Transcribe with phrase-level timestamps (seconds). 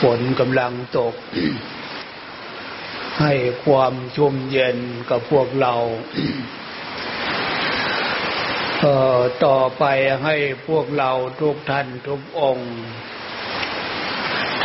[0.00, 1.14] ฝนกำลังตก
[3.20, 3.32] ให้
[3.64, 4.78] ความชุ่มเย็น
[5.10, 5.74] กับพวกเรา
[9.46, 9.84] ต่อไป
[10.24, 10.36] ให้
[10.68, 11.10] พวกเรา
[11.40, 12.72] ทุกท่านทุกองค์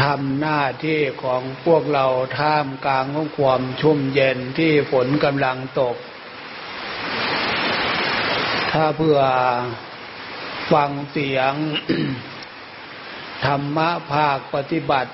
[0.02, 2.06] ทำหน้าที่ของพวกเรา
[2.40, 5.96] ท่ามกลางของความชุ่มเย็นที่ฝนกำลังตก
[8.72, 9.20] ถ้าเพื่อ
[10.74, 11.54] ฟังเสียง
[13.46, 15.14] ธรรมะภาคปฏิบัติ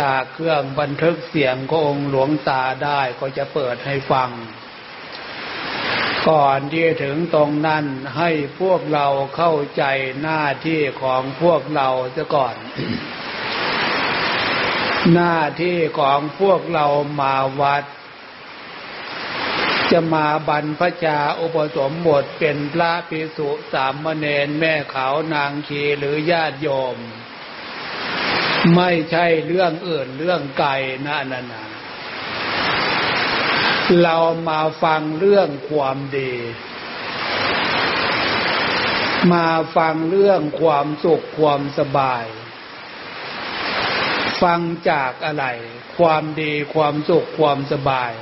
[0.00, 4.30] จากเครื่องบันทึกเสียงขององค์หลวงตาได้ก็จะเปิดให้ฟัง
[6.28, 7.84] ก่อนที่ถึงตรงนั้น
[8.16, 9.06] ให้พวกเรา
[9.36, 9.84] เข้าใจ
[10.22, 12.56] หน้าที่ของพวกเราซะก่อน
[15.14, 16.86] หน้าที่ของพวกเรา
[17.20, 17.84] มาวัด
[19.92, 26.96] จะมาบรรพชาอุปสมบทเป็นพระภิกษุสามเณรแม่ขาวนางขีหรือญาติโยม
[28.76, 30.70] ไม่ใช่เรื่องอื่นเรื่องไกล
[31.06, 31.66] นะนันนะ
[34.02, 34.16] เรา
[34.48, 36.32] มาฟังเรื่องความดี
[39.32, 42.24] มาฟังเรื่องความสุขความสบาย
[44.42, 44.60] ฟัง
[44.90, 45.44] จากอะไร
[45.98, 48.12] ความดีความสุขความสบาย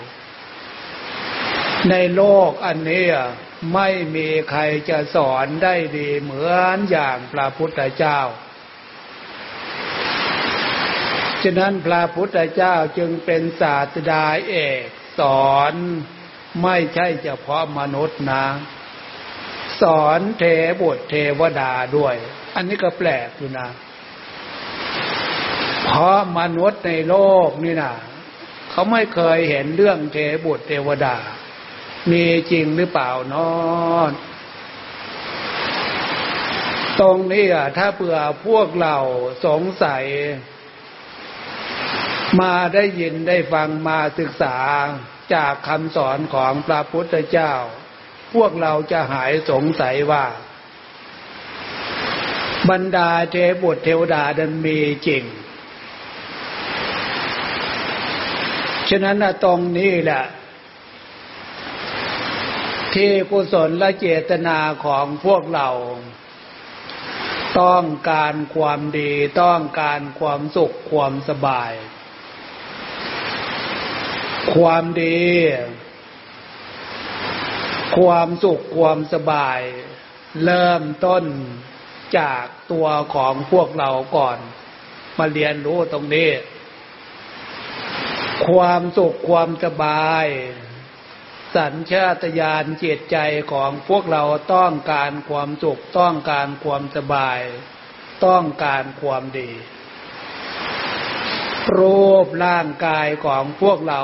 [1.91, 3.07] ในโลกอันนี้
[3.75, 8.21] ไม่มีใครจะสอนได้ดีเหมือนอย่างพระพุทธเจ้า
[11.43, 14.83] ฉะนั้นพระพุทธเจ้าจึงเป็นศาสดาเอก
[15.21, 15.73] สอน
[16.63, 18.45] ไม่ใช่เฉพาะมนุษย์นะ
[19.83, 20.45] สอนเท
[20.81, 22.15] บุตรเทวดาด้วย
[22.55, 23.69] อันนี้ก็แปลกอยู่นะ
[25.85, 27.95] เพราะมนุษย์ในโลกนี่นะ
[28.71, 31.17] เขาไม่เคยเห็นเรื่องเทบุตรเทวดา
[32.11, 33.55] มีจริงหรือเปล่านอ
[34.11, 34.13] น
[37.01, 38.17] ตรงนี้อะถ้าเผื่อ
[38.47, 38.97] พวกเรา
[39.47, 40.05] สงสัย
[42.41, 44.57] มาได้ยินได้ฟังมาศึกษา
[45.35, 47.53] จากคำสอนของพระพุทธเจ้า
[48.35, 50.25] พวกเราจะหายสงสัยว่า
[52.71, 55.25] บรรดาเทบุตรเทวดาดันมีจริง
[58.89, 60.25] ฉะนั้นตรงนี้แหละ
[62.95, 65.69] ที่กุศลและเจตนาของพวกเรา
[67.61, 69.13] ต้องการความดี
[69.43, 71.73] ต้องการความสุขความสบาย
[74.55, 75.25] ความดี
[77.97, 79.61] ความสุขความสบาย
[80.45, 81.25] เริ่มต้น
[82.19, 84.39] จากตัวของพวกเราก่อน
[85.19, 86.31] มาเรียนรู้ตรงนี้
[88.49, 90.27] ความสุขความสบาย
[91.57, 93.19] สัญชาตญาณจิตใจ
[93.53, 94.23] ของพวกเรา
[94.55, 97.41] ต้องการความสุขต้องการความสบาย
[98.27, 99.51] ต้องการความดี
[101.77, 104.03] รูปร่างกายของพวกเรา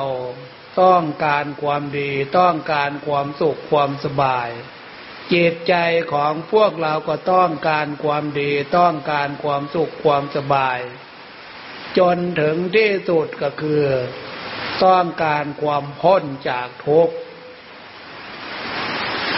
[0.81, 4.49] ต้องการความดี ต้องการความสุขความสบาย
[5.33, 5.75] จิตใจ
[6.13, 10.79] ของพวกเราก็ต้องการความดี ต้องการความสุขความสบาย
[11.97, 13.85] จนถึงที่สุดก็คือ
[14.85, 17.15] ต้องการความพ้นจากทุกข์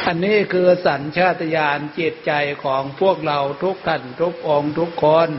[0.08, 2.32] อันนี้คือสัญชาตญาณจิตใจ
[2.64, 5.30] ของพวกเราทุกท่านทุกองทุกคน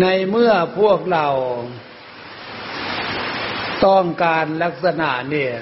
[0.00, 1.28] ในเมื่อพวกเรา
[3.86, 5.54] ต้องการลักษณะเนี่ย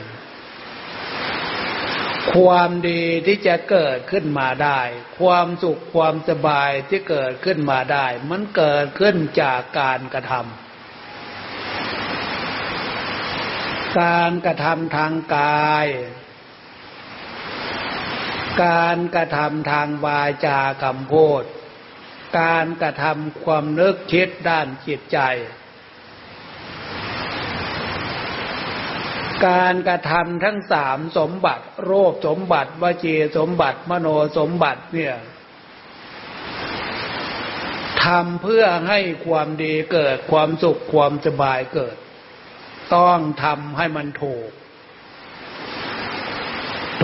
[2.34, 4.81] ความดีที่จะเกิดขึ้นมาได้
[5.21, 10.66] ความสุขความสบายที่เกิดขึ้นมาได้ มันเกิดขึ้นจากการกระทำ
[14.00, 15.86] การกระทำทางกาย
[18.64, 21.44] การกระทำทางวาจากรรมโพด
[22.40, 25.18] การกระทำความนึกคิดด้านจิตใจ
[29.46, 34.08] การกระทำทั้งสามสมบัติ โรคสมบัติวจีสมบัติมโน
[34.38, 35.16] สมบัติเนี่ย
[38.04, 41.96] ทำเพื่อให้ความดีเกิดความสุขความสบายเกิด
[42.94, 44.50] ต้องทำให้มันถูก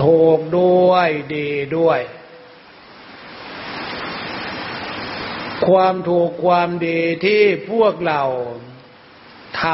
[0.03, 1.99] ถูกด้วยดีด้วย
[5.67, 8.21] ความถูกความดีที่พวกเรา
[9.63, 9.65] ท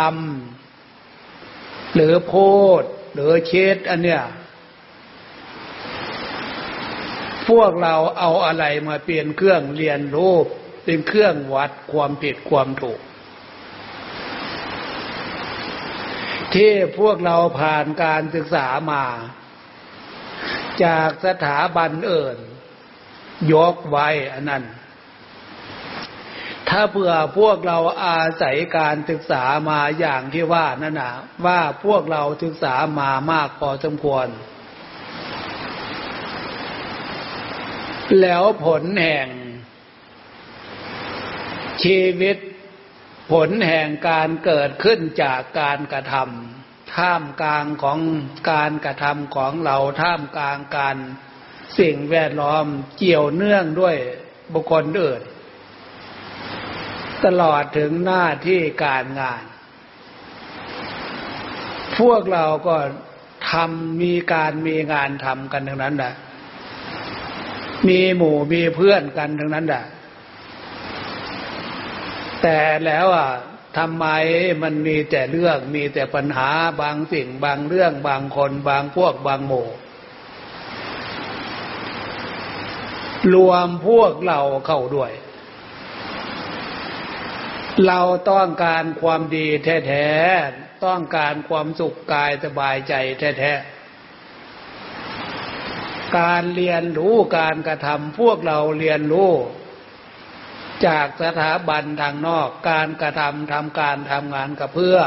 [0.74, 2.84] ำหรือพูด
[3.14, 4.24] หรือเชิดอันเนี้ย
[7.50, 10.34] พวกเราเอาอะไรมาเปลี่ยนเครื่องเรียนรู้
[10.84, 13.00] เป็นเครื่องวัดความผิดความถูก
[16.56, 19.06] ที่พวกเราผ่านการศึกษามา
[20.84, 22.38] จากสถาบันเอื่น
[23.54, 24.64] ยกไว้อันนั้น
[26.70, 31.14] ถ้าเผื่อพวกเราอาศัยการศึกษามาอย่างที่ว่านั่นนะ
[31.46, 34.28] ว่าพวกเราศึกษามามากพอสมควร
[38.22, 39.28] แล้วผลแห่ง
[41.84, 42.38] ชีวิต
[43.32, 48.00] ผลแห่งการเกิดขึ้นจากการกระทำท่ามกลางของ
[48.52, 50.98] การกระทำของเราท่ามกลางการ
[51.80, 52.66] สิ่งแวดล้อม
[52.98, 53.96] เกี่ยวเนื่องด้วย
[54.54, 55.22] บุคคลอื่น
[57.26, 59.44] ตลอดถึงหน้าที่การงาน
[61.98, 62.76] พวกเราก็
[63.52, 66.14] ทำมีการมีงานทำกันทั้งนั้นแหละ
[67.88, 69.84] มีหมู่มีเพื่อนกันทั้งนั้นแหละ
[72.42, 73.32] แต่แล้วอะ
[73.78, 74.06] ทำไม
[74.64, 76.50] มันมีแต่เรื่องมีแต่ปัญหา
[76.82, 79.68] บางสิ่งบางเรื่องบางคนบางพวกบางหมู่
[83.34, 85.12] รวมพวกเราเข้าด้วย
[87.88, 88.02] เรา
[88.32, 89.48] ต้องการความดี
[89.88, 99.32] แท้ๆต้องการความสุขกายสบายใจแท้ๆการเรียนรู้การกระทำพวกเราเรียนรู้
[100.88, 104.98] จากสถาบันทางนอกการกระทำทำการทำงานกับเพื่อ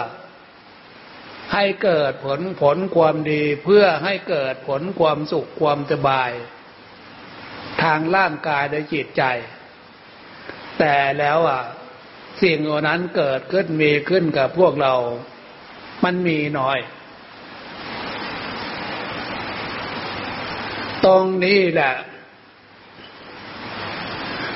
[1.53, 6.31] ให้เกิดผลผลความดีเพื่อให้เกิดผลความสุขความสบาย
[7.83, 9.23] ทางร่างกายและจิตใจ
[10.79, 11.63] แต่แล้วอะ
[12.43, 14.95] สิ่งเหล่านั้นเกิดขึ้นมีขึ้นกับพวกเรา
[16.05, 16.79] มันมีน้อย
[21.07, 21.95] ตรงนี้แหละ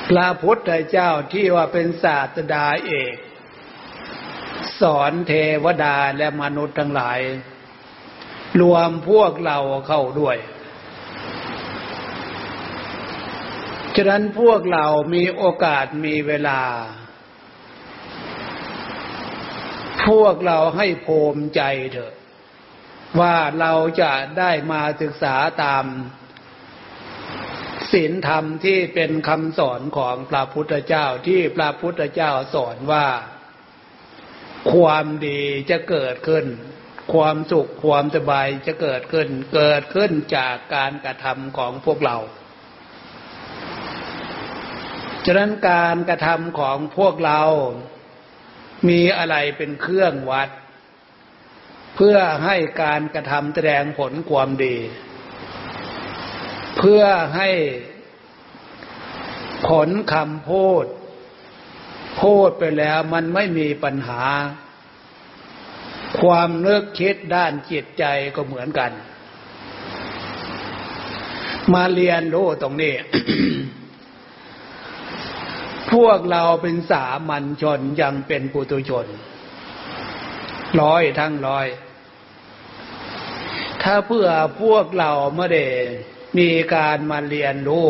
[0.09, 3.15] พระพุทธเจ้าที่ว่าเป็นศาสดาเอก
[4.81, 5.33] สอนเท
[5.63, 7.19] วดาและมนุษย์ทั้งหลาย
[8.61, 9.57] รวมพวกเรา
[9.87, 10.37] เข้าด้วย
[13.95, 16.61] ฉะนั้นพวกเรามีโอกาสมีเวลา
[20.07, 21.61] พวกเราให้ภูมิใจ
[21.93, 22.13] เถอะ
[23.19, 25.85] ว่าเราจะได้มาศึกษาตาม
[27.93, 33.07] ศีลธรรมที่เป็นคำสอนของพระพุทธเจ้าที่พระพุทธเจ้าสอนว่า
[34.71, 36.45] ความดีจะเกิดขึ้น
[37.13, 42.17] ความสุขความสบายจะเกิดขึ้น เกิดขึ้นจากการกระทำของพวกเรา
[45.25, 47.41] ฉะนั้นการกระทำของพวกเรา
[48.89, 50.49] มีอะไรเป็นเครื่องวัด
[51.95, 54.77] เพื่อให้การกระทำแสดงผลความดี
[56.77, 57.03] เพื่อ
[57.35, 57.49] ให้
[59.67, 60.85] ผลคำพูด
[62.21, 64.23] พูดไปแล้วมันไม่มีปัญหา
[66.21, 68.03] ความเนึกคิดด้านจิตใจ
[68.35, 68.91] ก็เหมือนกัน
[71.73, 72.93] มาเรียนรู้ตรงนี้
[75.91, 79.07] พวกเราเป็นสามัญชนยังเป็นปุตุชน
[80.81, 81.67] ร้อยทั้งร้อย
[83.83, 84.27] ถ้าเพื่อ
[84.61, 85.65] พวกเราไม่ได้
[86.37, 87.89] มีการมาเรียนรู้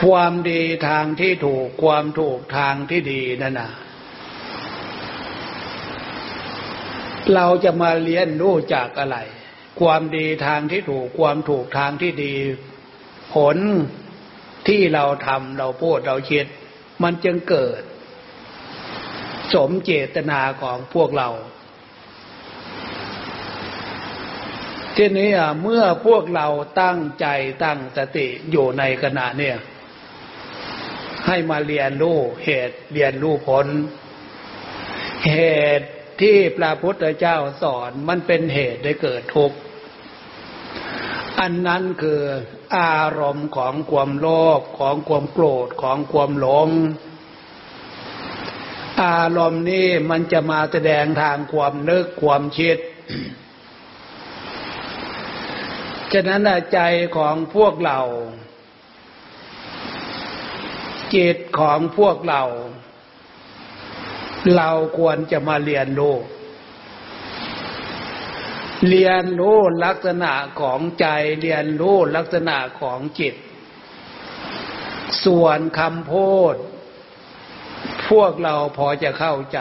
[0.00, 3.70] ความดีทางที่ถูกความถูกทางที่ดีนั่นนะ
[7.34, 9.18] เราจะมาเรียนรู้จากอะไร
[9.80, 12.34] ความดีทางที่ถูกความถูกทางที่ดี
[13.34, 13.56] ผล
[14.68, 16.46] ที่เราทำเราพูดเราคิด
[17.02, 17.82] มันจึงเกิด
[19.54, 21.28] สมเจตนาของพวกเรา
[24.96, 25.30] ทีนี้
[25.62, 26.46] เมื่อพวกเรา
[26.82, 27.26] ตั้งใจ
[27.64, 29.56] ตั้งสติอยู่ในขณะเนี่ย
[31.26, 33.66] ให้มาเรียนรู้เหตุเรียนรู้ผล
[35.28, 35.38] เห
[35.78, 35.88] ตุ
[36.20, 39.56] ที่พระพุทธเจ้าสอนมันเป็นเหตุได้เกิดทุกข์
[41.40, 42.20] อันนั้นคือ
[42.76, 44.26] อารมณ์ของความโล
[44.58, 46.68] ภของความโกรธของความหลง
[49.04, 52.76] อารมณ์นี้มันจะมาแสดงทางความนึกความคิด
[56.14, 56.42] ฉะนั้น
[56.74, 56.80] ใจ
[57.16, 58.00] ของพวกเรา
[61.14, 62.42] จิตของพวกเรา
[64.56, 66.16] เราควรจะมาเรียนรู้
[68.88, 71.06] เรียนรู้ลักษณะของใจ
[71.40, 73.34] เรียนรู้ลักษณะของจิต
[75.24, 76.54] ส่วนคำพูด
[78.08, 79.60] พวกเราพอจะเข้าใจ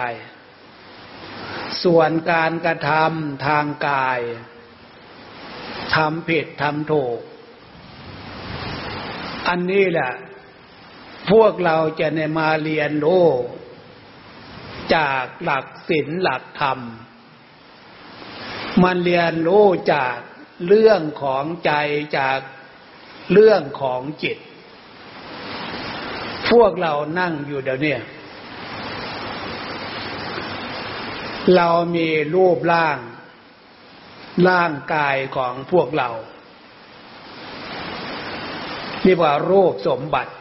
[1.84, 4.20] ส่วนการกระทำทางกาย
[5.96, 7.20] ทำผิดทำถูก
[9.48, 10.12] อันนี้แหละ
[11.32, 13.28] พวกเราจะในมาเรียนรู้
[14.96, 16.80] จากหลักศีลหลักธรรม
[18.84, 20.18] มันเรียนรู้จาก
[20.68, 21.72] เรื่องของใจ
[22.18, 22.40] จาก
[23.32, 24.38] เรื่องของจิต
[26.50, 27.98] พวกเรานั่งอยู่เดี๋ยวนี้
[31.56, 32.98] เรามีรูปร่าง
[34.50, 36.10] ร่างกายของพวกเรา
[39.04, 40.34] เรียกว่ารูปสมบัติ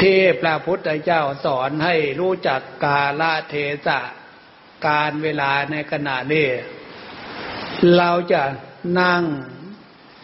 [0.00, 3.54] ที่พระพุทธเจ้าสอนให้รู้จักกาลเท
[3.86, 4.00] ศะ
[4.86, 6.48] การเวลาในขณะนี้
[7.96, 8.42] เราจะ
[9.00, 9.22] นั่ง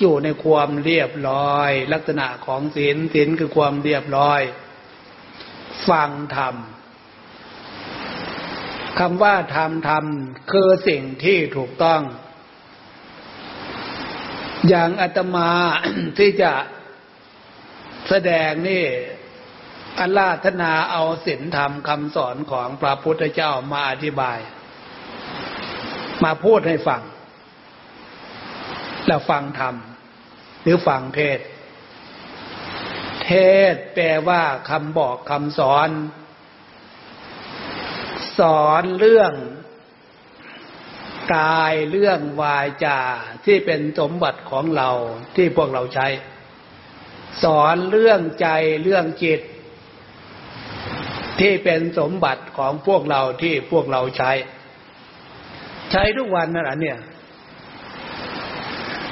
[0.00, 4.40] อยู่ในความเรียบร้อย ลักษณะของศีลศีลคือความเรียบร้อย
[5.88, 6.54] ฟังธรรม
[8.98, 10.04] คำว่าธรรมธรรม
[10.52, 12.02] คือสิ่งที่ถูกต้อง
[14.68, 15.50] อย่างอาตมา
[16.18, 16.52] ที่จะ
[18.08, 18.84] แสดงนี่
[20.00, 24.38] อัลลาธนาเอาศีลธรรมคำสอนของพระพุทธเจ้ามาอธิบาย
[26.24, 27.02] มาพูดให้ฟัง
[29.06, 29.74] แล้วฟังธรรม
[30.62, 31.38] หรือฟังเทศ
[33.24, 33.30] เท
[33.72, 35.90] ศแปลว่าคำบอกคำสอน
[38.38, 39.32] สอนเรื่อง
[41.34, 43.00] กายเรื่องวายจา
[43.44, 44.90] ที่เป็นสมบัติของเรา
[45.36, 46.08] ที่พวกเราใช้
[47.42, 48.48] สอนเรื่องใจ
[48.82, 49.40] เรื่องจิต
[51.40, 54.32] ที่เป็นสมบัติของพวกเราที่พวกเราใช้
[55.90, 56.98] ใช้ทุกวันนั่นแหละเนี่ย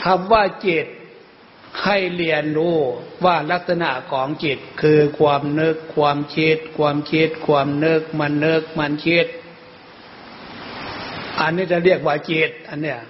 [0.05, 0.87] คำว่าจิต
[1.85, 2.77] ให้เรียนรู้
[3.25, 9.27] ว่าลักษณะของจิตคือความนึกความคิด ความคิด ความนึกมันนึกมันคิด
[11.41, 13.01] อันนี้จะเรียกว่าจิตอันเนี้ย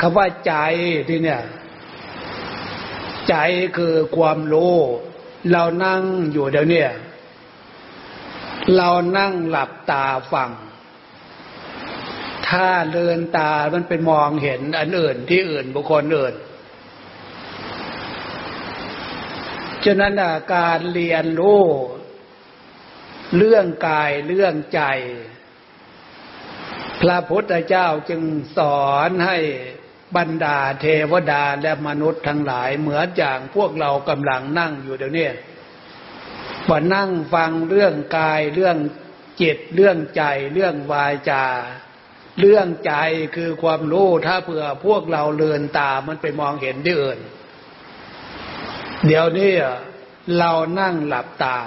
[0.00, 0.54] คำว่าใจ
[1.08, 1.40] ที่เนี่ย
[3.28, 3.34] ใจ
[3.76, 4.76] คือความรู้
[5.50, 6.02] เรานั่ง
[6.32, 6.84] อยู่เดี๋ยวนี้
[8.76, 8.88] เรา
[9.18, 10.50] นั่งหลับตาฟัง
[12.48, 16.34] ถ้าเลือนตามันเป็นมองเห็นอันอื่นที่อื่นบุคคลอื่น
[19.84, 20.12] ฉะนั้น
[20.54, 21.64] การเรียนรู้
[23.36, 24.82] เรื่องกายเรื่องใจ
[27.00, 28.22] พระพุทธเจ้าจึง
[28.56, 29.38] สอนให้
[30.16, 35.28] บรรดาเทวดาและมนุษย์ทั้งหลายเหมือนอย่างพวกเรากำลังนั่งอยู่เดี๋ยวนี้
[36.68, 38.76] ว่านั่งฟังเรื่องกายเรื่อง
[39.40, 40.22] จิตเรื่องใจ
[40.52, 41.46] เรื่องวาจา
[42.40, 42.92] เรื่องใจ
[43.36, 47.18] คือความรู้ถ้าเผื่อพวกเราเลือนตามันไปมองเห็นที่อื่น
[49.06, 49.52] เดี๋ยวนี้
[50.38, 51.58] เรานั่งหลับตา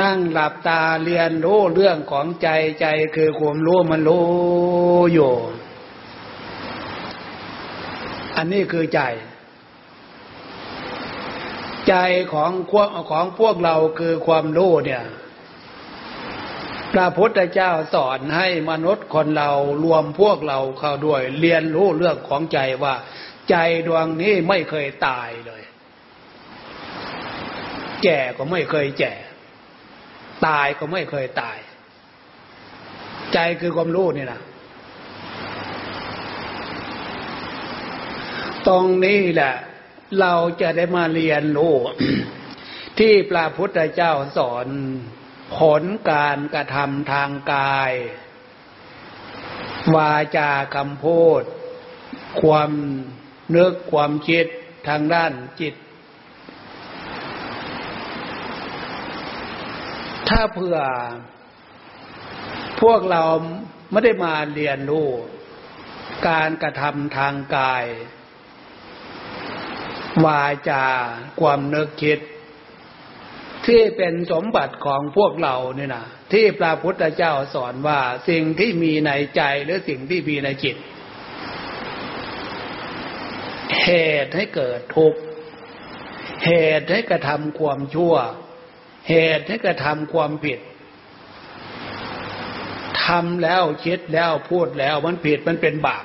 [0.00, 2.48] นั่งหลับตาเรียนรู้เรื่องของใจ
[2.80, 4.26] ใจคือความรู้มันรู้
[5.12, 5.32] อยู่
[8.36, 9.02] อันนี้คือใจ
[11.88, 11.94] ใจ
[12.32, 12.52] ของ
[13.10, 15.04] ของพวกเราคือความรู้เนี่ย
[16.92, 19.50] พระพุทธเจ้าสอนให้มนุษย์คนเรา
[19.84, 22.94] รวมพวกเราเข้าด้วย เรียนรู้เรื่องของใจว่า
[23.50, 25.62] ใจดวงนี้ไม่เคยตายเลย
[28.02, 29.14] แก่ก็ไม่เคยแก่
[30.46, 31.58] ตายก็ไม่เคยตาย
[33.32, 34.40] ใจคือความรู้นี่นะ
[38.68, 39.54] ตรงนี้แหละ
[40.20, 41.74] เราจะได้มาเรียนรู้
[42.98, 44.66] ที่พระพุทธเจ้าสอน
[45.56, 47.92] ผลการกระทำทางกาย
[49.94, 51.42] วาจาคำพูด
[52.42, 52.70] ความ
[53.56, 54.46] นึกความคิด
[54.88, 55.74] ทางด้านจิต
[60.28, 60.78] ถ้าเผื่อ
[62.80, 63.22] พวกเรา
[63.90, 65.08] ไม่ได้มาเรียนรู้
[66.28, 67.84] การกระทำทางกาย
[70.24, 70.84] วาจา
[71.40, 72.18] ความนึกคิด
[73.66, 80.76] ที่เป็นสมบัติของพวกเราเนี่ยนะที่พระพุทธเจ้าสอนว่าสิ่งที่มีในใจหรือสิ่งที่มีในจิต
[83.82, 83.88] เห
[84.24, 85.20] ตุให้เกิดทุกข์
[86.46, 88.14] เหตุให้กระทำความชั่ว
[89.08, 90.58] เหตุให้กระทำความผิด
[93.04, 96.04] ทำแล้วคิดแล้วพูดแล้วมันผิดมันเป็นบาป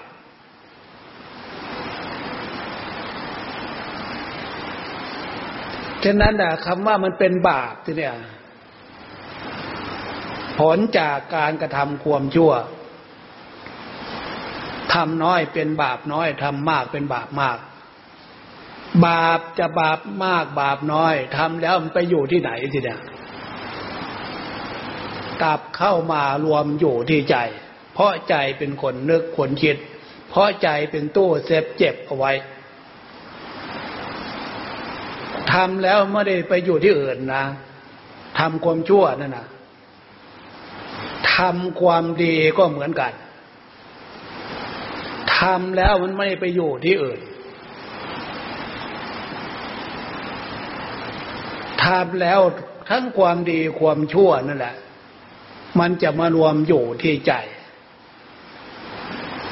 [6.03, 8.15] ฉะนั้นนะคำว่ามันเป็นบาปที่เนี่ย
[10.59, 12.51] ผลจากการกระทำความชั่ว
[14.93, 17.57] ทำน้อยเป็นบาปน้อยทำมากเป็นบาปมาก
[19.05, 22.99] บาปจะบาปมากบาปน้อยทำแล้วมันไปอยู่ที่ไหนทีเนี่ย
[25.41, 27.37] กลับเข้ามารวมอยู่ที่ใจ
[27.93, 29.77] เพราะใจเป็นคนนึกคนคิด
[30.29, 32.31] เพราะใจเป็นตู้เซฟเจ็บเอาไว้
[35.51, 37.45] ทำแล้วไม่ได้ไปอยู่ที่อื่นนะ
[38.39, 39.47] ทำความชั่วนั่นนะ
[41.35, 43.13] ทำความดีก็เหมือนกัน
[45.35, 47.19] ททำแล้วมันไม่ไปอยู่ที่อื่น
[51.85, 52.39] ทำแล้ว
[52.89, 54.75] ทั้งความดีความชั่วนั่นแหละ
[55.79, 57.33] มันจะมารวมอยู่ที่ใจ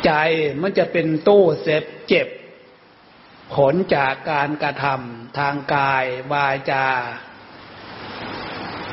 [0.06, 0.12] ใจ
[0.62, 2.28] มันจะเป็นตู้เซฟเจ็บ
[3.56, 6.86] ผลจากการกระทำทางกาย วาจา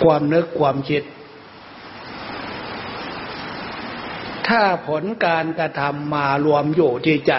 [0.02, 1.02] ความนึกความคิด
[4.48, 7.34] ถ้าผลการกระทำมารวมอยู่ที่ใจ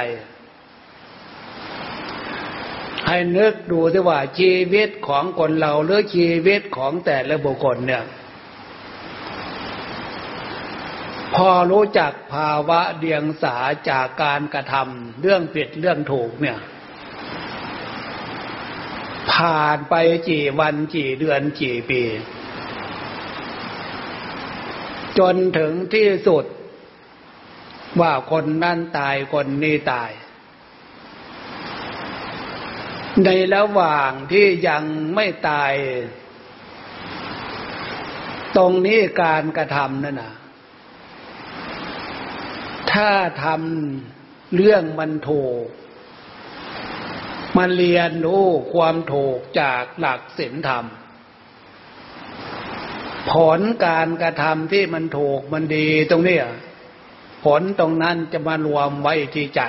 [3.09, 8.03] ให้นึกดูสิว่าชีวิตของคนเราหรือชีวิตของแต่ละบุคคลเนี่ย
[11.35, 13.57] พอรู้จักภาวะเดียงสา
[13.89, 16.57] จากการกระทำเรื่องผิดเรื่องถูกเนี่ย
[19.31, 19.95] ผ่านไป
[20.29, 22.01] กี่วันกี่เดือนกี่ปี
[25.19, 26.45] จนถึงที่สุด
[28.01, 30.11] ว่าคนนั่นตายคนนี้ตาย
[33.25, 34.83] ในระหว่างที่ยัง
[35.15, 35.73] ไม่ตาย
[38.57, 40.33] ตรงนี้การกระทำนั่นนะ
[42.91, 43.11] ถ้า
[43.43, 45.65] ทำเรื่องมันถูก
[47.57, 50.85] มันเรียนรู้ความถูกจากหลักศีลธรรม
[53.31, 56.37] ผลการกระทำที่มันถูกมันดีตรงนี้
[57.45, 59.61] ผลตรงนั้นจะมารวมไว้ที่ใจ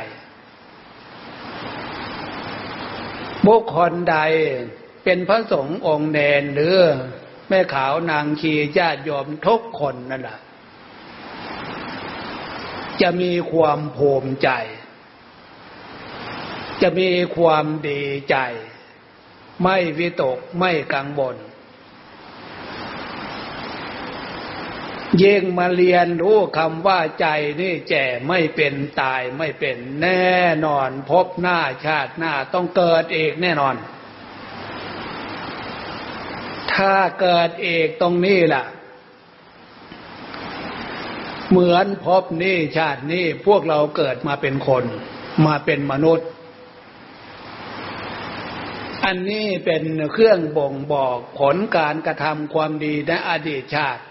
[3.47, 4.17] บุคคลใด
[5.05, 6.77] เป็นพระสงฆ์องค์เนนหรือ
[7.49, 10.39] แม่ขาวนางชีญาติโยมทุกคนนั่นแหละ
[13.01, 14.51] จะมีความภูมิใจ
[16.83, 18.37] จะมีความดีใจ
[19.63, 21.37] ไม่วิตกไม่กังวล
[25.23, 27.27] ยิ่งมาเรียนรู้คำว่าใจ
[27.61, 30.31] นี่แจ่ไม่เป็นตายไม่เป็นแน่
[30.65, 33.75] นอน พบหน้าชาติหน้าต้องเกิดเอกแน่นอน
[36.75, 38.65] ถ้าเกิดเอกตรงนี้ล่ะ
[41.51, 44.85] เหมือนพบนี่ชาตินี้พวกเราเกิดมาเป็นคน
[45.47, 46.29] มาเป็นมนุษย์
[49.05, 54.03] อันนี้เป็นเครื่องบ่งบอกผลการกระทำความดีในอดีตชาติ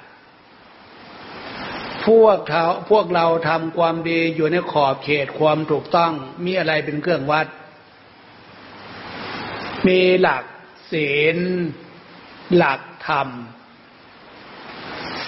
[2.10, 6.14] พวกเขาพวกเราทำความดีอยู่ในขอบเขตความถูกต้อง
[6.46, 7.48] มีอะไรเป็นเครื่องวัด
[9.88, 10.44] มีหลัก
[10.92, 11.38] ศีล
[12.56, 13.30] หลักธรรม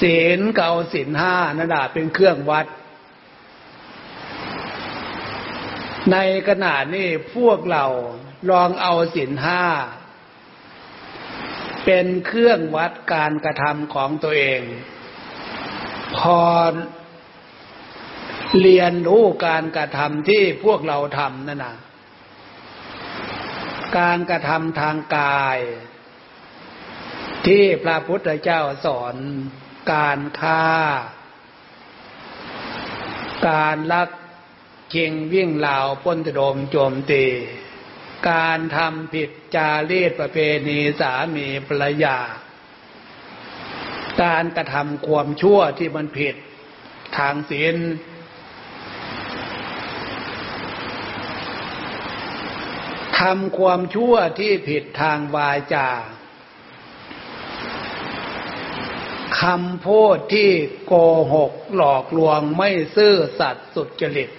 [0.02, 2.66] ศีลเก่าศีลห้านั่นแหละเป็นเครื่องวัด
[6.12, 6.18] ใน
[6.48, 7.86] ขณะนี้พวกเรา
[8.52, 9.64] ลองเอาศีลห้า
[11.86, 14.62] เป็นเครื่องวัดการกระทำของตัวเอง
[16.18, 16.40] พอ
[18.62, 21.76] เรียนรู้การกระทำที่พวกเราทำนั่นนะ
[23.98, 25.58] การกระทำทางกาย
[27.48, 29.16] ที่พระพุทธเจ้าสอน
[29.94, 30.66] การฆ่า
[33.50, 34.10] การลัก
[34.92, 37.26] เิงวิ่งเหล่าพ้นตดมโจมตี
[38.32, 42.18] การทำผิดจารีตประเพณีสามีภรรยา
[44.22, 46.36] การกระทำความชั่วที่มันผิด
[47.18, 47.76] ทางศีล
[53.20, 55.90] ทำความชั่วที่ผิดทางวาจา
[59.42, 60.50] คำพูดที่
[60.86, 60.94] โก
[61.34, 64.30] หกหลอกลวงไม่ซื่อสัตย์สุจริต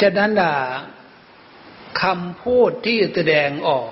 [0.00, 0.54] ฉะนั้นล่ะ
[2.02, 3.90] คำพูดที่แสดงออก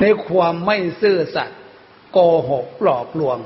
[0.00, 1.60] ในความไม่ซื่อสัตย์
[2.12, 2.18] โก
[2.50, 3.38] หกหลอกลวง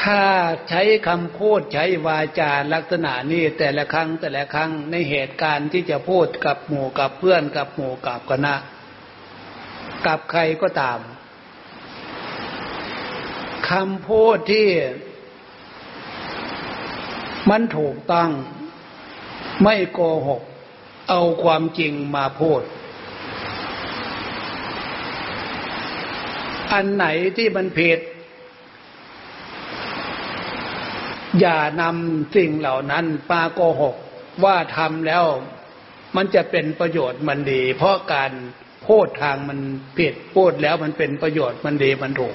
[0.00, 0.24] ถ้า
[0.68, 8.54] ใช้คำพูดใช้วาจาลักษณะนี้แต่ละครั้งแต่ละครั้งในเหตุการณ์ที่จะพูดกับหมู่กับเพื่อนกับหมู่กับคณะ
[10.06, 10.98] กับใครก็ตาม
[13.70, 14.68] คำพูดที่
[17.50, 18.30] มันถูกต้อง
[19.62, 20.42] ไม่โกหก
[21.08, 22.62] เอาความจริงมาพูด
[26.72, 28.00] อันไหนที่มันผิด
[31.40, 33.96] อย่านำสิ่งเหล่านั้นปาโกหก
[34.44, 35.24] ว่าทำแล้ว
[36.16, 38.32] มันจะเป็นประโยชน์มันดี เพราะการ
[38.86, 39.58] พูดทางมัน
[39.98, 42.34] ผิดพูดแล้วมันเป็นประโยชน์มันดีมันถูก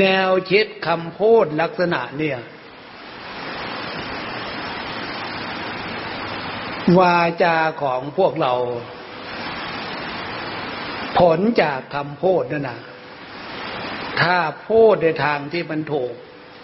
[0.00, 2.38] แนวคิดคำพูดลักษณะเนี่ย
[6.98, 8.54] วาจาของพวกเรา
[11.18, 12.80] ผลจากคำพูดนั่นนะ
[14.20, 14.36] ถ้า
[14.68, 16.12] พูดในทางที่มันถูก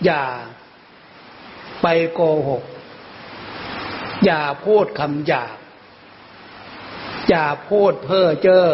[0.04, 0.24] อย่า
[1.82, 2.64] ไปโกหก
[4.24, 5.56] อย่าพูดคำหยาบ
[7.28, 8.66] อย่าพูดเพ้อเจ้อ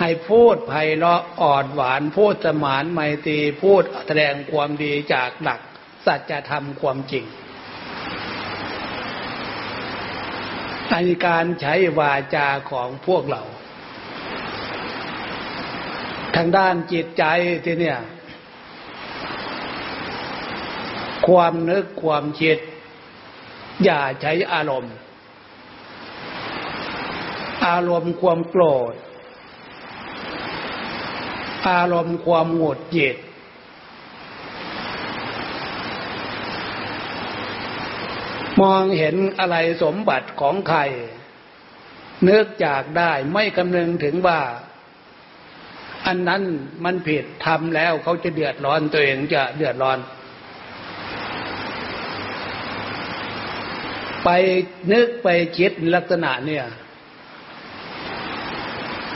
[0.00, 5.60] ให้พูดไพเราะอ่อนหวาน พูดสมานไมตรีพูดแสดงความดีจากหลัก
[6.06, 7.24] สัจธรรมความจริง
[10.90, 10.96] ใน
[11.26, 13.42] การใช้วาจาของพวกเรา
[16.34, 17.24] ทางด้านจิตใจ
[17.64, 17.98] ที่เนี่ย
[21.28, 22.58] ความนึกความคิด
[23.84, 24.94] อย่าใช้อารมณ์
[27.66, 28.94] อารมณ์ความโกรธ
[31.68, 33.16] อารมณ์ความหงุดหงิด
[38.60, 40.80] มองเห็นอะไรสมบัติของใคร
[42.28, 44.40] นึกจากได้ไม่คำนึงถึงว่า
[46.06, 46.42] อันนั้น
[46.84, 49.98] มันผิดทำแล้วเขาจะเดือดร้อนตัวเองจะเดือดร้อน
[54.24, 54.28] ไป
[54.92, 56.64] นึกไปคิดลักษณะเนี่ย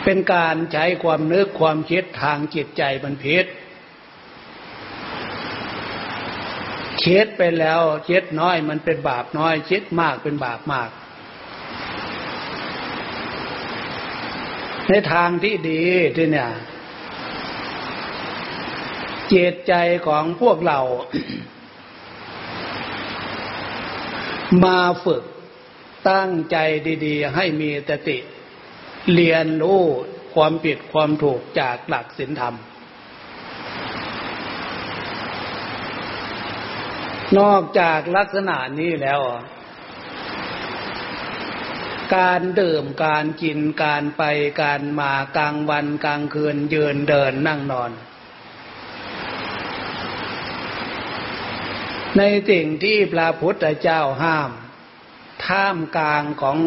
[0.05, 3.46] เป็นการใช้ความนึกความคิดทางจิตใจมันผิด
[7.00, 10.90] เช็ดไปแล้วเช็ดน้อย มันเป็นบาปน้อย เช็ดมากเป็นบาปมาก
[14.88, 15.82] ในทางที่ดี
[16.16, 16.50] ที่เนี่ย
[19.28, 19.72] เจตใจ
[20.06, 20.80] ของพวกเรา
[24.64, 25.24] มาฝึก
[26.10, 26.56] ตั้งใจ
[27.04, 28.18] ดีๆ ให้มีสติ
[29.14, 29.82] เรียนรู้
[30.34, 32.54] ความผิดความถูกจากหลักศีลธรรม
[37.38, 39.20] นอกจากลักษณะนี้แล้ว
[42.16, 44.22] การดื่มการกินการไป
[44.62, 47.90] การมากลางวันกลางคืนยืนเดินนั่งนอน
[52.18, 54.50] ในสิ่งที่พระพุทธเจ้าห้าม
[55.46, 56.58] ท่ามกลางของ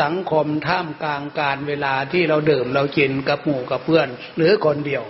[0.00, 5.04] สังคมท่ามกลางการเวลาที่เราดื่มเรากินกับหมู่กับเพื่อน หรือคนเดียว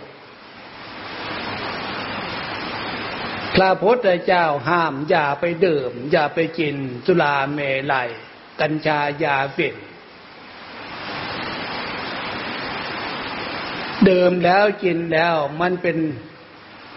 [3.61, 7.59] ระพุทธเจ้าห้ามอย่าไปดื่ม อย่าไปกินสุราเม
[7.93, 8.09] ลัย
[8.61, 9.77] กัญชายาฝิ่น
[14.09, 15.99] ดื่มแล้วกินแล้วมันเป็น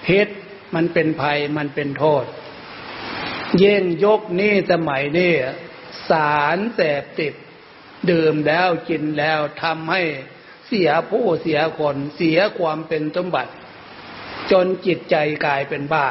[0.06, 0.28] พิษ
[0.76, 2.26] มันเป็นภัยมันเป็นโทษ
[3.58, 5.34] เย่งยกนี่สมัยนี้
[6.10, 7.34] สารแสบติด
[8.12, 10.02] ดื่มแล้วกินแล้วทำให้
[10.68, 13.52] เสียผู้เสียคนเสียความเป็นสมบัติ
[14.52, 16.08] จนจิตใจกลายเป็นบ้า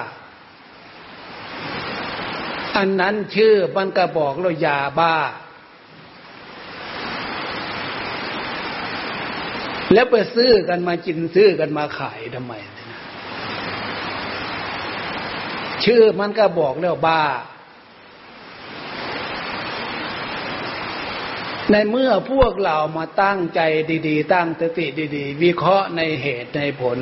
[2.77, 5.17] อันนั้นชื่อมันก็บอกเรายาบ้า
[9.93, 12.53] แล้วไปซื้อกันมาจินซื้อกันมาขายทำไม
[15.85, 17.23] ชื่อมันก็บอกแล้วบ้า
[21.71, 23.61] ในเมื่อพวกเรามาตั้งใจ
[24.09, 26.99] ดีๆ ตั้งสติดี ๆ วิเคราะห์ในเหตุในผล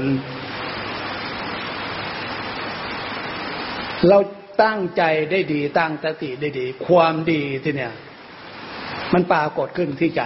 [4.08, 4.18] เรา
[4.62, 7.94] ตั้งใจได้ดี ตั้งสติได้ดี ความดีที่เนี่ย
[9.12, 10.22] มันปรากฏขึ้นที่ใจ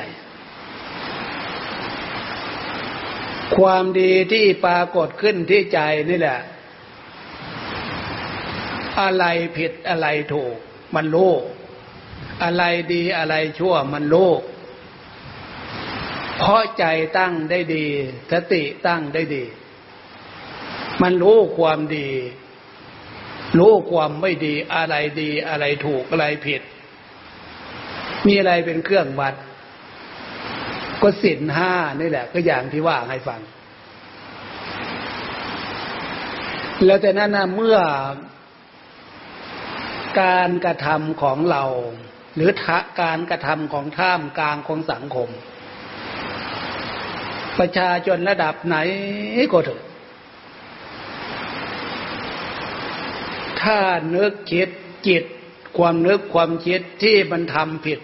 [3.56, 6.40] ความดีที่ปรากฏขึ้นที่ใจนี่แหละ
[9.00, 9.24] อะไร
[9.56, 10.54] ผิดอะไรถูก
[10.94, 11.32] มันรู้
[12.42, 14.32] อะไรดีอะไรชั่วมันรู้
[16.38, 16.84] เพราะใจ
[17.18, 17.86] ตั้งได้ดี
[18.32, 19.44] สติตั้งได้ดี
[21.02, 22.08] มันรู้ความดี
[23.58, 26.62] รู้ความไม่ดีอะไรดีอะไรถูกอะไรผิด
[28.26, 29.34] มีอะไรเป็นเครื่องวัด
[31.02, 33.40] ก็สินห้านี่แหละ ก็อย่างที่ว่าให้ฟัง
[36.84, 37.78] แล้วแต่นั้นนะเมื่อ
[40.22, 41.64] การกระทำของเรา
[42.34, 42.50] หรือ
[43.02, 45.28] การกระทำของท่ามกลางของสังคม
[47.58, 48.76] ประชาชนระดับไหน
[49.52, 49.82] ก็เถอะ
[53.64, 53.78] ถ้า
[54.14, 54.68] นึกคิด
[55.08, 55.24] จิต
[55.78, 58.00] ความนึกความคิดที่มันทำผิด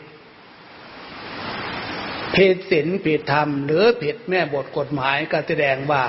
[2.37, 6.05] ผิดศีลผิดธรรม หรือผิดแม่บทกฎหมายก็แสดงว่า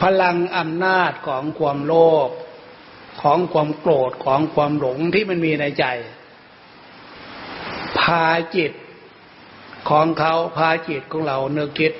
[0.00, 1.94] พลังอำนาจของความโล
[2.28, 2.30] ภ
[3.22, 5.84] ของความโกรธของความหลงที่มันมีในใจ
[7.98, 8.24] พา
[8.56, 8.72] จิต
[9.88, 11.92] ของเขาพาจิตของเราเนึกคิด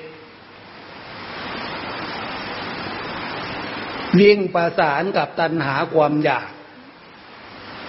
[4.19, 6.49] วิ่งประสานกับตัณหาความอยาก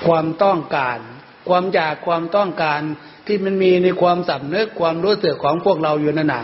[0.06, 0.98] ความต้องการ
[1.48, 2.80] ความอยากความต้องการ
[3.26, 6.42] ที่มันมีในความสำนึกความรู้สึกของพวกเราอยู่นั่นนะ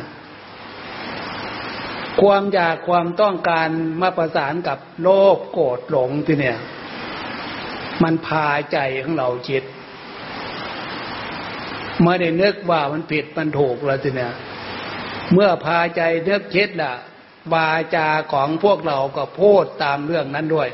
[2.23, 3.69] ความอยากความต้องการ
[4.01, 6.59] มาประสานกับโลภโกรธหลงที่เนี่ย
[8.03, 9.65] มันพาใจของเราจิต
[12.01, 14.33] เมื่อได้นึกว่ามันผิดมันถูกแล้วทีเนี่ย
[15.33, 16.95] เมื่อพาใจนึกคิดล่ะ
[17.53, 20.69] วาจาของพวกเราก็พูดตามเรื่องนั้นด้วย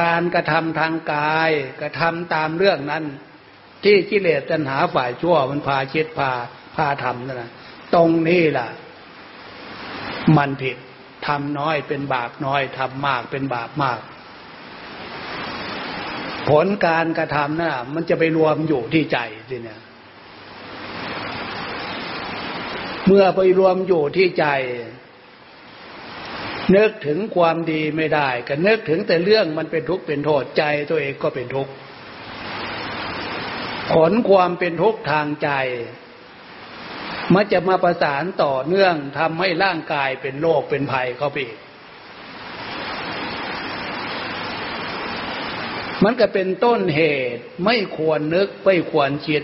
[0.00, 3.04] การกระทำทางกายกระทำตามเรื่องนั้น
[3.84, 6.30] ที่กิเลสตัณหาฝ่ายชั่วมันพาคิดพา
[6.76, 7.50] พาทำนั่นนะ
[7.94, 8.68] ตรงนี้ล่ะ
[10.36, 10.76] มันผิด
[11.26, 14.00] ทำน้อยเป็นบาปน้อยทำมากเป็นบาปมาก
[16.48, 19.18] ผลการกระทำนะ่ะ มันจะไปรวมอยู่ที่ใจ
[19.50, 19.80] ทีเนี่ย
[23.06, 24.46] เมื่อไปรวมอยู่ที่ใจ
[26.76, 31.72] นึกถึงความดีไม่ได้ ก็นึกถึงแต่เรื่องมันเป็นทุกข์เป็นโทษใจตัวเองก็เป็นทุกข์
[33.92, 35.50] ผลความเป็นทุกข์ทางใจ
[37.34, 41.58] มันจะมาประสานต่อเนื่องทำให้ร่างกายเป็นโรคเป็นภัยเข้าไปอีก
[46.04, 47.00] มันก็เป็นต้นเห
[47.34, 49.42] ตุไม่ควรนึกไม่ควรคิด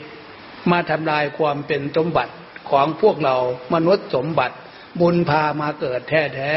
[0.71, 2.33] มาทำลายความเป็นสมบัติ
[2.73, 3.37] ของพวกเรา
[3.75, 4.57] มนุษย์สมบัติ
[5.01, 6.57] บุญพามาเกิดแท้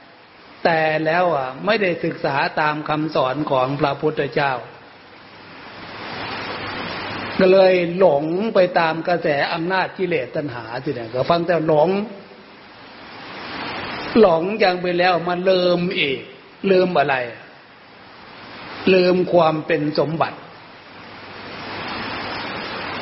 [0.00, 4.52] ๆแต่แล้วอะ ไม่ได้ศึกษาตามคำสอนของพระพุทธเจ้า
[7.38, 11.88] ก็เลยหลงไปตามกระแสอำนาจกิเลสตัณหาสิเนี่ยก็ฟังแต่หลง
[14.20, 16.18] หลงยังไปแล้วมันเลิมอีก
[16.70, 17.16] ลืมอะไร
[18.94, 20.38] ลืมความเป็นสมบัติ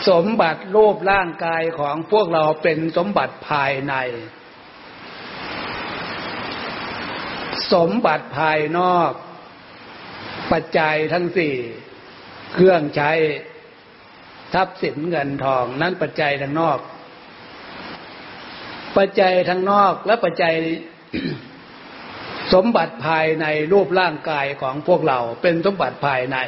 [0.08, 3.94] สมบัติรูปร่างกายของพวกเราเป็นสมบัติภายใน
[7.72, 9.12] สมบัติภายนอก
[10.52, 11.54] ปัจจัยทั้งสี่
[12.54, 13.10] เครื่องใช้
[14.54, 16.78] ทรัพย์สินเงินทองนั้นปัจจัยทางนอก
[18.96, 20.54] ปัจจัยทางนอกและปัจจัย
[22.52, 26.38] สมบัติภายในรูปร่างกายของพวกเราเป็นสมบัติภายใน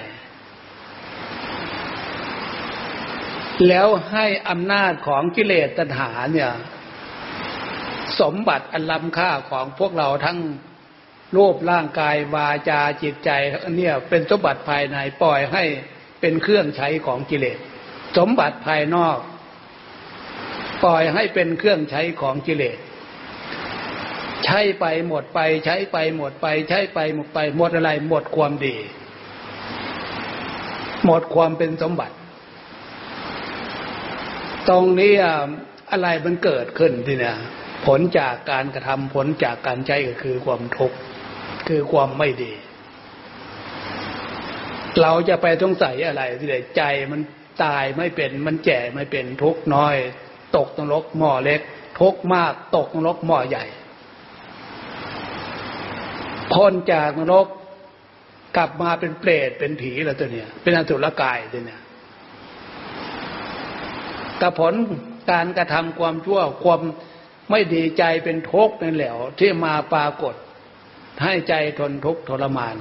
[3.68, 6.50] แล้วให้อำนาจของกิเลสตัณหาเนี่ย
[8.20, 10.38] สมบัติอันล้ำค่าของพวกเราทั้ง
[11.36, 13.30] รูปร่างกายวาจาจิตใจ
[13.76, 15.64] เนี่ยเป็นสมบัติภายในปล่อยให้
[16.20, 17.58] เป็นเครื่องใช้ของกิเลส
[18.16, 19.18] สมบัติภายนอก
[20.84, 22.78] ปล่อยให้เป็นเครื่องใช้ของกิเลส
[24.44, 28.76] ใช้ไปหมดไป ใช้ไปหมดไป ใช้ไปหมดไป หมดอะไรหมดความดี
[31.04, 32.14] หมดความเป็นสมบัติ
[34.68, 35.12] ตรงนี้
[35.92, 37.36] อะไรมันเกิดขึ้นที่เนี่ย
[37.86, 40.96] ผลจากการกระทำผลจากการใช้ก็คือความทุกข์
[41.68, 42.52] คือความไม่ดี
[45.02, 47.20] เราจะไปต้องใส่อะไรที่ไหนใจมัน
[47.64, 49.96] ตายไม่เป็นมันแก่ไม่เป็นทุกข์น้อย
[50.56, 51.60] ตกนรกหม้อเล็ก
[52.00, 53.64] ทุกข์มากตกนรกหม้อใหญ่
[56.52, 57.46] พ้นจากนรก
[58.56, 61.80] กลับมาเป็นเปรตเป็นผีแล้วตัวเนี้ยเป็นอสุรกายตัวเนี้ย
[64.42, 64.74] แต่ผล
[65.32, 66.80] การกระทำความชั่วความ
[67.50, 70.34] ไม่ดีใจเป็นทุกข์นั่นแหละที่มาปรากฏ
[71.22, 72.76] ให้ใจทนทุกข์ทรมาน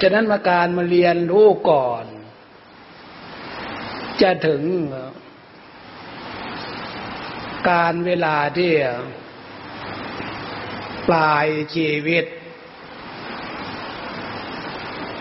[0.00, 2.04] ฉะนั้นมาการมาเรียนรู้ก่อน
[4.22, 4.62] จะถึง
[7.70, 8.72] การเวลาที่
[11.08, 12.24] ปลายชีวิต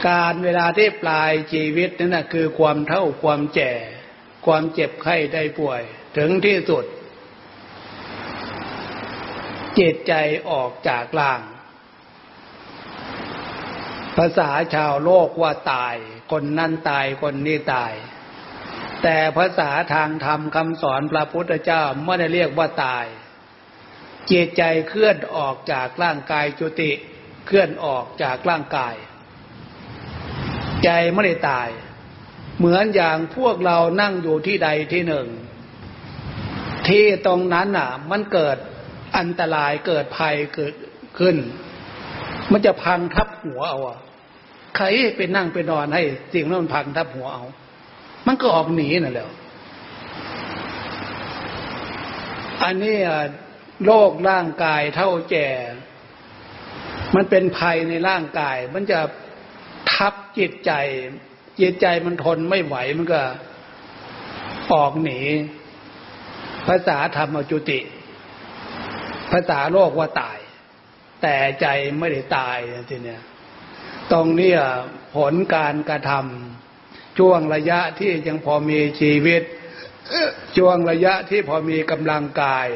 [0.07, 3.73] การเวลาที่ปลายชีวิตนั่นนะคือความเท่าความแก่
[4.45, 5.81] ความเจ็บไข้ได้ป่วย
[6.17, 6.85] ถึงที่สุด
[9.79, 10.13] จิตใจ
[10.49, 11.41] ออกจากล่าง
[14.17, 15.95] ภาษาชาวโลกว่าตาย
[16.31, 17.93] คนนั้นตายคนนี้ตาย
[19.03, 23.05] แต่ภาษาทางธรรมคำสอนพระพุทธเจ้าไม่ได้เรียกว่าตาย
[24.31, 26.91] จิตใจเคลื่อนออกจากร่างกายจุติ
[27.47, 28.95] เคลื่อนออกจากร่างกาย
[30.83, 31.69] ใจไม่ได้ตาย
[32.57, 35.27] เหมือนอย่างพวกเรานั่งอยู่ที่ใดที่หนึ่ง
[36.87, 38.57] ที่ตรงนั้นอะ มันเกิด
[39.17, 40.73] อันตรายเกิดภัยเกิด
[41.19, 41.35] ขึ้น
[42.51, 43.99] มันจะพังทับหัวเอาอะ
[44.75, 44.85] ใคร
[45.17, 47.43] ไปนั่งไปนอนให้สิ่งนั้นพังทับหัวเอา
[48.27, 49.29] มันก็ออกหนีนั่นแหละ
[52.63, 52.97] อันนี้
[53.85, 55.49] โรคร่างกายเท่าแก่
[57.15, 58.99] มันเป็นภัยในร่างกาย มันจะ
[59.91, 60.71] ทับจิตใจ
[61.59, 63.21] จิตใจมันทนไม่ไหวมันก็
[64.73, 65.21] ออกหนี
[66.67, 67.79] ภาษาธรรมจุติ
[69.31, 70.37] ภาษาโลกว่าตาย
[71.21, 71.67] แต่ใจ
[71.99, 72.57] ไม่ได้ตาย
[72.89, 73.21] ทีเนี้ย
[74.11, 74.51] ตรงนี้
[75.15, 79.41] ผลการกระทำช่วงระยะที่ยังพอมีชีวิต
[80.57, 82.67] ช่วงระยะที่พอมีกำลังกาย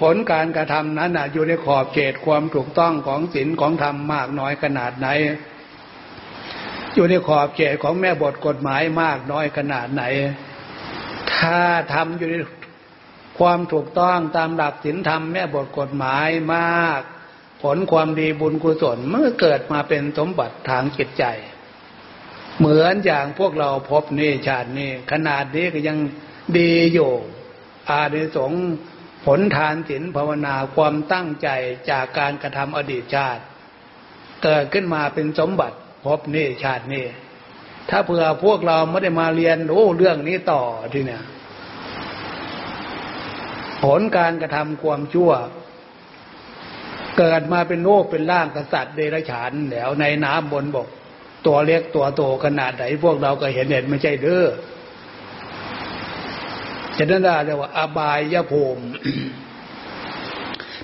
[0.00, 5.08] ผลการกระทำนั้นอยู่ในขอบเขตความถูกต้องของศีลของธรรมมากน้อยขนาดไหน
[6.94, 10.02] อยู่ในขอบเขตของแม่บทกฎหมายมากน้อยขนาดไหน
[11.34, 11.60] ถ้า
[11.92, 12.34] ทำอยู่ใน
[13.38, 17.00] ความถูกต้องตามหลักศีลธรรมแม่บทกฎหมายมาก
[17.62, 21.24] ผลความดีบุญกุศลเมื่อเกิดมาเป็นสมบัติทางจิตใจ
[22.58, 25.98] เหมือนอย่างพวกเราพบนี่ชาตินี้ขนาดนี้ก็ยัง
[26.58, 27.12] ดีอยู่
[27.88, 28.64] อานิสงส์
[29.24, 31.48] ผลทานศีลภาวนาความตั้งใจ
[31.90, 33.42] จากการกระทำอดีตชาติ
[34.44, 37.04] เกิดขึ้นมาเป็นสมบัติ พบนี่ชาตินี้
[37.90, 40.62] ถ้าเผื่อพวกเราไม่ได้มาเรียนรู้เรื่องนี้ต่อ
[40.92, 41.22] ทีเนี่ย
[43.82, 45.30] ผลการกระทำความชั่ว
[47.18, 50.88] เกิดมาเป็นโลกเป็นร่างกษัตริย์เดรัจฉานแล้วในน้ำบนบก
[51.46, 54.46] ตัวเล็กตัวโตขนาดไหนพวกเราก็เห็นเห็นไม่ใช่เด้อ
[56.96, 58.84] จะนั่นเรียกว่า อบายยภูมิ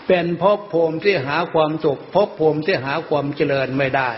[0.06, 4.10] เป็นภพภูมิที่หาความสุขภพภูมิที่หาความเจริญไม่ได้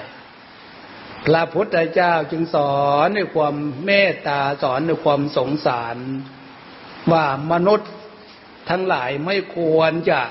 [1.27, 3.55] พระพุทธเจ้าจึงสอนในความ
[3.85, 5.97] เมตตาสอนในความสงสาร
[7.13, 7.91] ว่ามนุษย์
[8.71, 10.23] ทั้งหลายไม่ควรจะ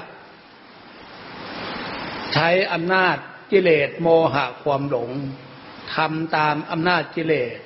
[2.33, 3.17] ใช้อำนาจ
[3.51, 5.11] กิเลสโมหะความหลง
[5.93, 7.57] ทำตามอำนาจกิเลส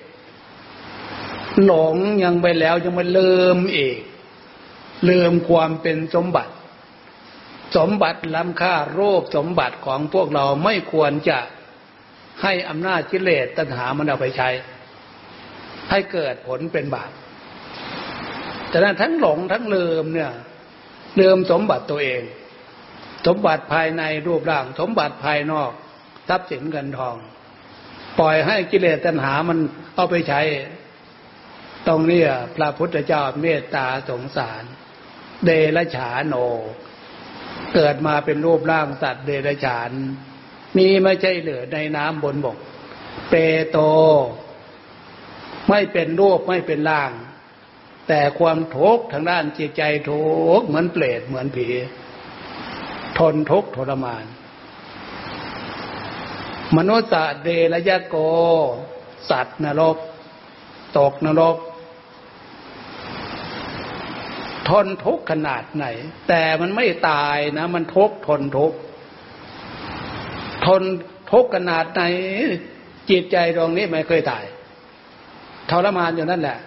[1.66, 3.98] หลงยังไปแล้วยังไม่ลืมอีก
[5.10, 6.54] ลืมความเป็นสมบัติ
[7.78, 11.40] สมบัติล้ำค่าโรูปสมบัติของพวกเราไม่ควรจะ
[12.42, 14.50] ให้อำนาจกิเลสตัณหามันเอาไปใช้
[15.90, 17.12] ให้เกิดผลเป็นบาป
[18.70, 20.32] แต่นั้นทั้งหลงทั้งลืมเนี่ย
[21.18, 22.22] เดิมสมบัติตัวเอง
[23.28, 25.72] สมบัติภายในรูปร่าง สมบัติภายนอก
[26.30, 27.16] ทรัพย์สินเงินทอง
[28.20, 29.58] ปล่อยให้กิเลสตัณหามัน
[29.96, 30.42] เอาไปใช้
[31.88, 32.22] ตรงนี้
[32.56, 34.64] พระพุทธเจ้าเมตตาสงสาร
[35.46, 36.36] เดรฉานโน
[37.74, 39.92] เกิดมาเป็นรูปร่างสัตว์เดรฉาน
[40.78, 42.58] นี่ไม่ใช่เหลือในน้ำบนบก
[43.30, 43.34] เป
[43.72, 43.78] โต
[45.70, 47.12] ไม่เป็นรูปไม่เป็นร่าง
[48.08, 50.24] แต่ความทุกข์ทางด้านจิตใจทุ
[50.60, 51.68] กข์เหมือนเปรตเหมือนผี
[53.20, 54.26] ทนทุกข์ทรมาน
[56.78, 57.12] มนุษย์
[57.44, 58.16] เดรยะโก
[59.30, 59.98] สัตว์นรก
[60.98, 61.58] ตกนรก
[64.70, 65.86] ทนทุกข์ขนาดไหน
[66.28, 68.78] แต่มันไม่ตายนะ มันทุกข์ทนทุกข์
[70.66, 70.84] ทน
[71.32, 72.02] ทุกข์ขนาดไหน
[73.10, 74.44] จิตใจตรงนี้ไม่เคยตาย
[75.70, 76.58] ทรมานอยู่นั่นแหละ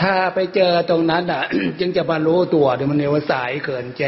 [0.00, 1.42] ถ้าไปเจอตรงนั้นอะ
[1.80, 4.02] จึงจะมารู้ตัวเดี๋ยวมันเนวสายเกินแจ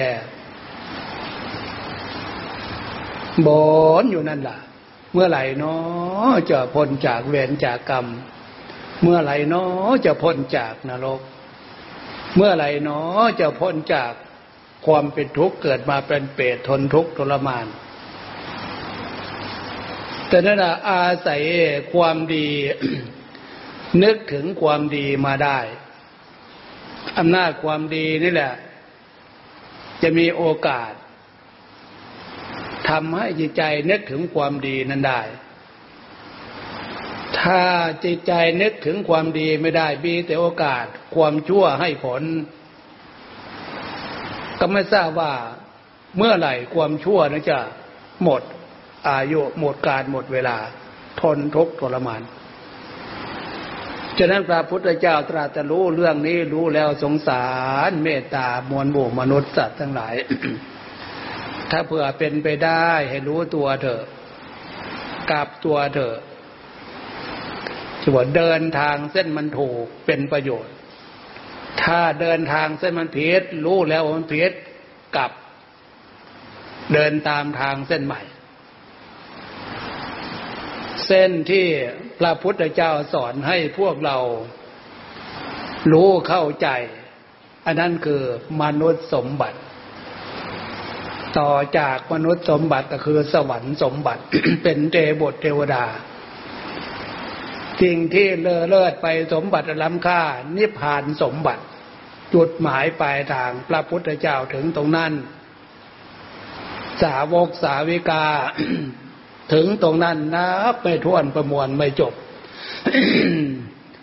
[3.47, 4.59] บอนอยู่นั่นล่ะ
[5.13, 8.07] เมื่อไหร่เนาะจะพ้นจากเวรจากกรรม
[9.03, 11.21] เมื่อไหร่เนาะจะพ้นจากนรก
[12.37, 14.13] เมื่อไหร่เนาะจะพ้นจาก
[14.87, 17.67] ความเป็นทุกข์เกิดมาเป็นเปรตทนทุกข์ทรมาน
[20.29, 21.43] แต่นั่นอาศัย
[21.93, 22.49] ความดี
[24.03, 25.59] นึกถึงความดีมาได้
[27.19, 28.55] อำนาจความดีนี่แหละ
[30.03, 30.93] จะมีโอกาส
[32.89, 35.23] ทำให้จิตใจนึกถึงความดีนั้นได้
[37.41, 37.63] ถ้า
[38.05, 42.23] จิตใจนึกถึงความดีไม่ได้มีแต่โอกาสความชั่วให้ผล
[44.59, 45.33] ก็ไม่ทราบว่า
[46.17, 47.59] เมื่อไหร่ความชั่วนั้นจะ
[48.25, 48.43] หมด
[49.09, 50.57] อายุหมดการหมดเวลา
[51.21, 52.23] ทนทุกข์ทรมาน
[54.19, 57.47] ฉะนั้นพระพุทธเจ้าตรัสรู้เรื่องนี้รู้แล้วสงสา
[57.89, 60.15] รเมตตามวลหมู่มนุษย์สัตว์ทั้งหลาย
[61.71, 64.03] ถ้าเผื่อเป็นไปได้ให้รู้ตัวเถอะ
[65.31, 66.17] กลับตัวเถอะ
[68.01, 70.75] ที่ว่าเดินทางเส้นมันถูกเป็นประโยชน์
[71.83, 74.53] ถ้าเดินทางเส้นมันผิดรู้แล้วมันผิด
[75.17, 75.33] กลับ
[76.95, 78.23] เดินตามทางเส้นใหม่
[81.07, 81.67] เส้นที่
[82.19, 84.17] พระพุทธเจ้าสอนให้พวกเรา
[85.93, 86.69] รู้เข้าใจ
[87.67, 88.23] อันนั้นคือ
[88.63, 89.59] มนุษย์สมบัติ
[91.39, 94.23] ต่อจากมนุษย์สมบัติก็คือสวรรค์สมบัติ
[94.63, 95.85] เป็นเทบทเทวดา
[97.83, 100.23] สิ่งที่เลอเลิศไปสมบัติล้ำค่า
[100.57, 101.63] นิพพานสมบัติ
[102.35, 105.13] จุดหมายปลายทางพระพุทธเจ้าถึงตรงนั้น
[107.03, 108.25] สาวกสาวิกา
[109.53, 112.15] ถึงตรงนั้นนับไม่ท้วนประมวลไม่จบ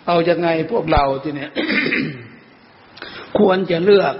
[0.06, 1.52] เอาอยัางไงพวกเราทีเนี้ย
[3.38, 4.14] ควรจะเลือก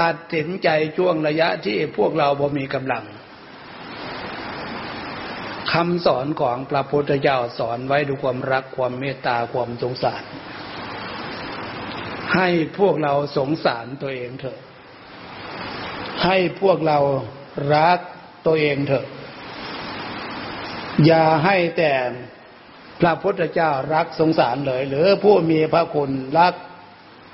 [0.00, 3.04] ตัดสินใจช่วงระยะที่พวกเราบ่มีกำลัง
[5.72, 10.24] คำสอนของพระพุทธเจ้าสอนไว้ด้วยความรักความเมตตาความสงสาร
[12.34, 12.48] ให้
[12.78, 14.58] พวกเราสงสารตัวเองเถอะ
[16.24, 16.98] ให้พวกเรา
[17.74, 17.98] รัก
[18.46, 19.06] ตัวเองเถอะ
[21.06, 21.92] อย่าให้แต่
[23.00, 26.54] พระพุทธเจ้ารักสงสารเลย หรือผู้มีพระคุณรัก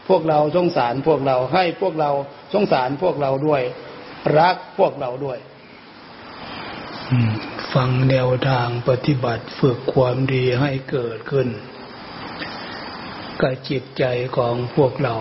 [0.08, 2.10] พวกเราสงสารพวกเราให้พวกเรา
[2.54, 3.62] สงสารพวกเราด้วย
[4.38, 5.38] รักพวกเราด้วย
[7.74, 11.48] ฟังแนวทางปฏิบัติฝึกความดีให้เกิดขึ้น
[13.40, 14.04] กับจิตใจ
[14.36, 15.14] ของพวกเรา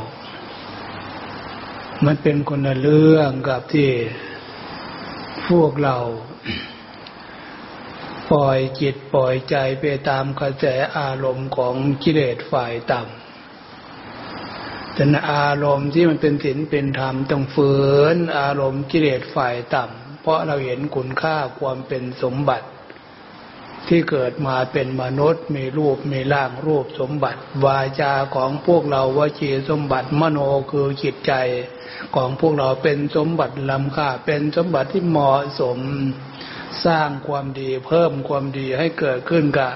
[2.06, 3.90] มันเป็นคนละเรื่องกับที่
[5.50, 5.98] พวกเรา
[8.32, 10.66] ปล่อยจิตปล่อยใจไปตามกระแส
[10.98, 17.74] อารมณ์ของกิเลสฝ่ายต่ำแต่อารมณ์ที่มันเป็นศีลเป็นธรรมต้องฝื
[18.14, 22.68] นอารมณ์กิเลสฝ่ายต่ำ ราะเราเห็นคุณค่าความเป็นสมบัติ
[23.88, 30.40] ที่เกิดมาเป็นมนุษย์ มีรูปมีร่างรูปสมบัติ วาจาของพวกเราวจีสมบัติมโน
[30.72, 31.34] คือจิตใจ
[32.16, 35.80] ของพวกเราเป็นสมบัติล้ำค่าเป็นสมบัติที่เหมาะสม
[36.86, 39.74] สร้างความดีเพิ่มความดีให้เกิดขึ้นกับ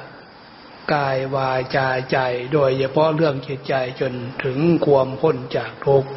[0.94, 2.18] กายวาจาใจ
[2.54, 6.10] โดยเฉพาะเรื่องจิตใจจนถึงความพ้นจากทุกข์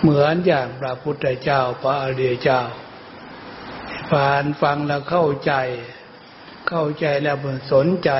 [0.00, 2.60] เหมือนอย่างพระพุทธเจ้าพระอริยเจ้า
[4.10, 5.52] ผ่านฟังแล้วเข้าใจ
[6.68, 7.36] เข้าใจแล้ว
[7.72, 8.10] สนใจ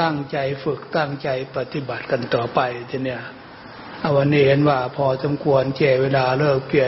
[0.00, 3.22] ตั้งใจฝึกตั้งใจปฏิบัติกันต่อไปทีเนี้ย
[4.00, 6.82] เอาวันนี้เห็นว่าพอสมควรเจเวลาเลิกเปลี่ยน